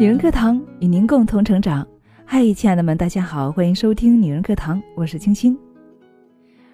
[0.00, 1.86] 女人课堂与您共同成长。
[2.24, 5.54] 嗨，亲爱的们，大家好，欢迎收听女人课堂，我是清新。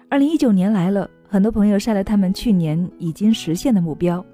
[0.09, 4.25] 二零一九年来了，很多朋友晒了他们去年已经实现的目标，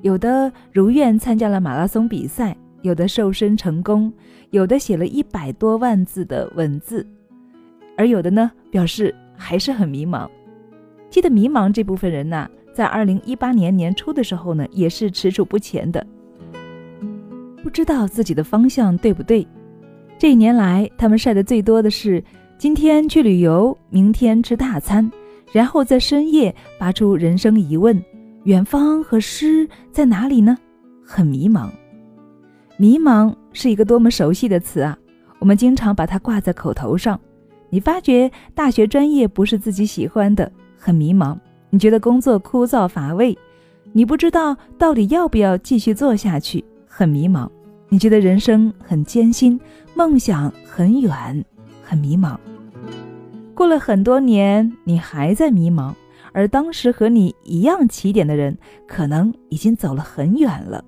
[0.00, 4.12] 有的如愿参加了马拉松比赛，有的瘦身成功，
[4.50, 7.04] 有的写了一百多万字的文字，
[7.96, 10.30] 而有的呢表示还是很迷茫。
[11.10, 16.06] 记得迷茫这部分人呐，在二零一八年年初的时候呢，也是踟蹰不前的。
[17.66, 19.44] 不知道自己的方向对不对？
[20.20, 22.22] 这一年来，他们晒的最多的是
[22.56, 25.10] 今天去旅游，明天吃大餐，
[25.50, 28.00] 然后在深夜发出人生疑问：
[28.44, 30.56] 远方和诗在哪里呢？
[31.04, 31.68] 很迷茫。
[32.76, 34.96] 迷茫是一个多么熟悉的词啊！
[35.40, 37.20] 我们经常把它挂在口头上。
[37.68, 41.36] 你发觉大学专业不是自己喜欢的，很迷茫。
[41.70, 43.36] 你觉得工作枯燥乏味，
[43.92, 47.50] 你不知道到底要不要继续做下去，很迷茫。
[47.88, 49.60] 你觉得人生很艰辛，
[49.94, 51.44] 梦想很远，
[51.82, 52.36] 很迷茫。
[53.54, 55.94] 过了很多年，你还在迷茫，
[56.32, 58.56] 而当时和你一样起点的人，
[58.86, 60.84] 可能已经走了很远了。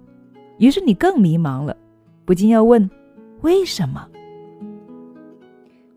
[0.58, 1.76] 于是你更迷茫了，
[2.24, 2.90] 不禁要问：
[3.42, 4.06] 为什么？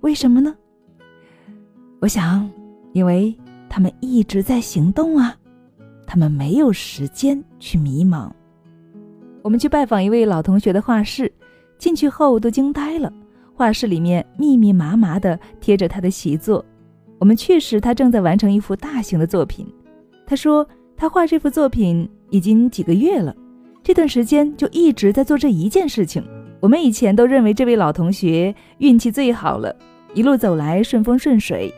[0.02, 0.56] 为什么呢？
[2.00, 2.50] 我想，
[2.94, 3.36] 因为
[3.68, 5.36] 他们一直在行动啊，
[6.06, 8.32] 他们没有时间去迷茫。
[9.42, 11.32] 我们去拜访一位老同学的画室，
[11.78, 13.12] 进去后都惊呆了。
[13.54, 16.64] 画室里面密密麻麻的贴着他的习作。
[17.20, 19.68] 我们去时，他正在完成一幅大型的作品。
[20.26, 23.36] 他说他画这幅作品已经几个月了，
[23.84, 26.24] 这段时间就一直在做这一件事情。
[26.60, 29.76] 我们以前都认为这位老同学运气最好了，
[30.14, 31.74] 一路走来顺风顺水。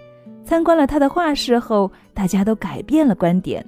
[0.45, 3.65] 参观了他的画室后，大家都改变了观点。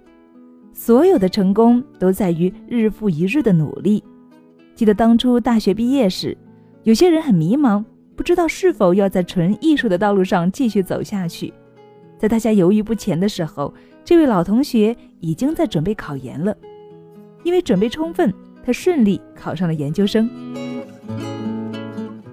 [0.75, 4.03] 所有的成功都在于日复一日的努力。
[4.75, 6.37] 记得当初大学毕业时，
[6.83, 7.81] 有些人很迷茫，
[8.13, 11.53] 不知道是否要在纯艺术的道路上继续走下去。
[12.17, 16.53] 在大家犹豫不前的时候，这位老同学已经在准备考研了。
[17.43, 20.29] 因为准备充分，他顺利考上了研究生。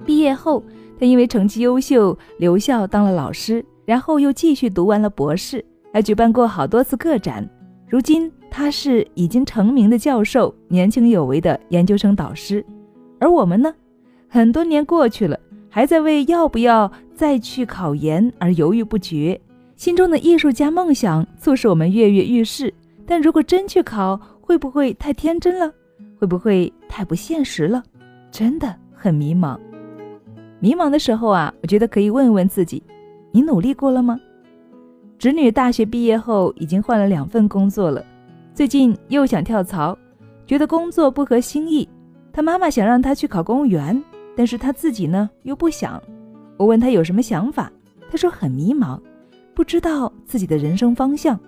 [0.05, 0.65] 毕业后，
[0.99, 7.49] 他因为成绩优秀留校当了老师，然后又继续读完了博士，还举办过好多次个展。
[7.93, 12.65] 如今他是已经成名的教授，年轻有为的研究生导师，
[13.21, 13.75] 而我们呢，
[14.29, 15.39] 很多年过去了，
[15.69, 19.39] 还在为要不要再去考研而犹豫不决。
[19.77, 22.73] 心中的艺术家梦想促使我们跃跃欲试，
[23.05, 25.71] 但如果真去考，会不会太天真了？
[26.19, 27.83] 会不会太不现实了？
[28.31, 29.59] 真的很迷茫。
[30.61, 32.83] 迷茫的时候啊，我觉得可以问问自己：
[33.33, 34.19] 你努力过了吗？
[35.23, 38.05] 侄女大学毕业后已经换了两份工作了，
[38.53, 39.97] 最近又想跳槽，
[40.45, 41.89] 觉得工作不合心意。
[42.33, 44.03] 她妈妈想让她去考公务员，
[44.37, 46.03] 但是她自己呢又不想。
[46.57, 47.71] 我问她有什么想法，
[48.11, 48.99] 她说很迷茫，
[49.55, 51.39] 不知道自己的人生方向。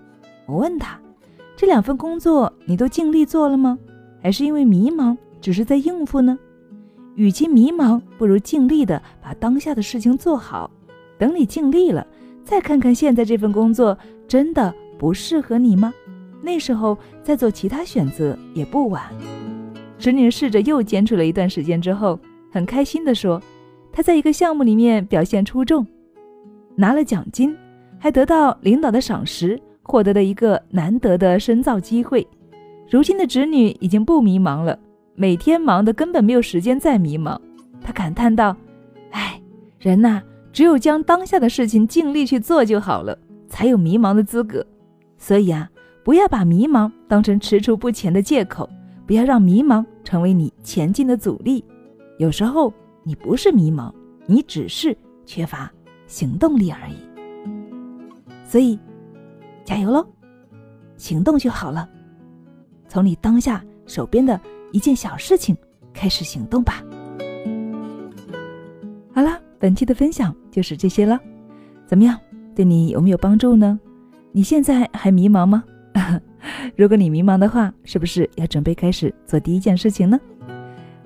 [0.46, 0.96] 我问她，
[1.56, 3.76] 这两份工作你都尽力做了吗？
[4.22, 6.38] 还是因为迷茫只是在应付呢？
[7.16, 10.70] 与其迷茫，不如尽力的把当下的事情做好。
[11.18, 12.06] 等你尽力了。
[12.44, 13.96] 再看看现在这份工作
[14.28, 15.92] 真的不适合你吗？
[16.42, 19.02] 那时候再做其他选择也不晚。
[19.98, 22.18] 侄女试着又坚持了一段时间之后，
[22.52, 23.40] 很开心地说
[23.90, 25.86] ：“她在一个项目里面表现出众，
[26.76, 27.56] 拿了奖金，
[27.98, 32.26] 还得到领导的赏识，获得了一个难得的深造机会。
[32.90, 34.78] 如今的侄女已经不迷茫了，
[35.14, 37.38] 每天忙得根本没有时间再迷茫。”
[37.82, 38.54] 她感叹道
[39.12, 39.40] ：“哎，
[39.78, 40.22] 人呐。”
[40.54, 44.64] 只有将当下的事情尽力去做就好了，才有迷茫的资格。
[45.18, 45.68] 所以啊，
[46.04, 48.70] 不要把迷茫当成踟蹰不前的借口，
[49.04, 51.64] 不要让迷茫成为你前进的阻力。
[52.18, 52.72] 有时候
[53.02, 53.92] 你不是迷茫，
[54.26, 55.68] 你只是缺乏
[56.06, 56.94] 行动力而已。
[58.44, 58.78] 所以，
[59.64, 60.06] 加油喽，
[60.96, 61.88] 行动就好了。
[62.86, 65.56] 从你当下手边的一件小事情
[65.92, 66.80] 开始行动吧。
[69.64, 71.18] 本期的分享就是这些了，
[71.86, 72.20] 怎么样？
[72.54, 73.80] 对你有没有帮助呢？
[74.30, 75.64] 你现在还迷茫吗？
[76.76, 80.20] 如果你迷茫的话，是不是要准备开始做第一件事情呢？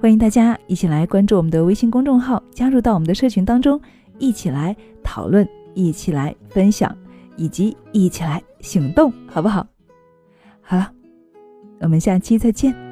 [0.01, 3.81] 欢迎大家一起来关注我们的微信公众号，加入到我们的社群当中，
[4.19, 6.93] 一起来讨论，一起来分享，
[7.37, 9.65] 以及一起来行动，好不好？
[10.63, 10.91] 好了，
[11.79, 12.88] 我们下期再见。